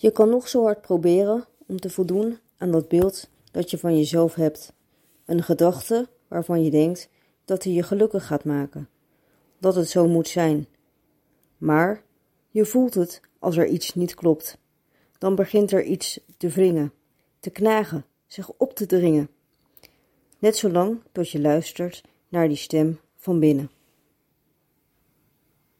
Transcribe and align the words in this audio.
Je 0.00 0.10
kan 0.10 0.28
nog 0.28 0.48
zo 0.48 0.62
hard 0.62 0.80
proberen 0.80 1.44
om 1.66 1.80
te 1.80 1.90
voldoen 1.90 2.38
aan 2.56 2.70
dat 2.70 2.88
beeld 2.88 3.28
dat 3.50 3.70
je 3.70 3.78
van 3.78 3.96
jezelf 3.96 4.34
hebt. 4.34 4.72
Een 5.24 5.42
gedachte 5.42 6.08
waarvan 6.28 6.64
je 6.64 6.70
denkt 6.70 7.08
dat 7.44 7.64
hij 7.64 7.72
je 7.72 7.82
gelukkig 7.82 8.26
gaat 8.26 8.44
maken. 8.44 8.88
Dat 9.58 9.74
het 9.74 9.88
zo 9.88 10.08
moet 10.08 10.28
zijn. 10.28 10.66
Maar 11.58 12.02
je 12.50 12.64
voelt 12.64 12.94
het 12.94 13.20
als 13.38 13.56
er 13.56 13.66
iets 13.66 13.94
niet 13.94 14.14
klopt. 14.14 14.58
Dan 15.18 15.34
begint 15.34 15.72
er 15.72 15.84
iets 15.84 16.20
te 16.36 16.48
wringen, 16.48 16.92
te 17.40 17.50
knagen, 17.50 18.04
zich 18.26 18.50
op 18.56 18.74
te 18.74 18.86
dringen. 18.86 19.28
Net 20.38 20.56
zolang 20.56 21.00
tot 21.12 21.30
je 21.30 21.40
luistert 21.40 22.02
naar 22.28 22.48
die 22.48 22.56
stem 22.56 23.00
van 23.16 23.38
binnen. 23.38 23.70